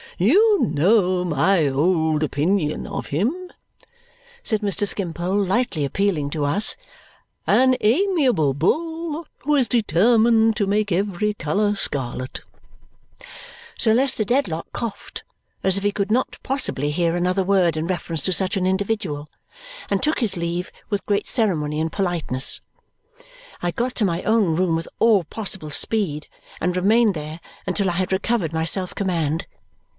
[0.17, 3.51] "You know my old opinion of him,"
[4.43, 4.87] said Mr.
[4.87, 6.75] Skimpole, lightly appealing to us.
[7.47, 12.41] "An amiable bull who is determined to make every colour scarlet!"
[13.77, 15.23] Sir Leicester Dedlock coughed
[15.63, 19.29] as if he could not possibly hear another word in reference to such an individual
[19.89, 22.59] and took his leave with great ceremony and politeness.
[23.61, 26.27] I got to my own room with all possible speed
[26.59, 29.45] and remained there until I had recovered my self command.